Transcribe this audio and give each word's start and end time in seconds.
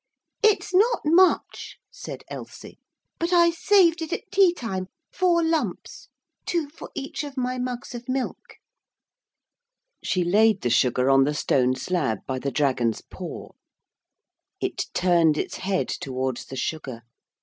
'It's 0.41 0.73
not 0.73 1.01
much,' 1.05 1.77
said 1.91 2.23
Elsie, 2.27 2.79
'but 3.19 3.31
I 3.31 3.51
saved 3.51 4.01
it 4.01 4.11
at 4.11 4.31
tea 4.31 4.51
time. 4.51 4.87
Four 5.11 5.43
lumps. 5.43 6.07
Two 6.47 6.69
for 6.69 6.89
each 6.95 7.23
of 7.23 7.37
my 7.37 7.59
mugs 7.59 7.93
of 7.93 8.09
milk.' 8.09 8.57
She 10.03 10.23
laid 10.23 10.61
the 10.61 10.71
sugar 10.71 11.11
on 11.11 11.23
the 11.25 11.35
stone 11.35 11.75
slab 11.75 12.25
by 12.25 12.39
the 12.39 12.49
dragon's 12.49 13.01
paw. 13.11 13.51
It 14.59 14.87
turned 14.95 15.37
its 15.37 15.57
head 15.57 15.87
towards 15.87 16.45
the 16.45 16.55
sugar. 16.55 17.03